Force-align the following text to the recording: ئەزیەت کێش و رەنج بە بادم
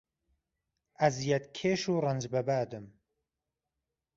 ئەزیەت 0.99 1.45
کێش 1.57 1.81
و 1.91 2.01
رەنج 2.05 2.23
بە 2.33 2.41
بادم 2.47 2.85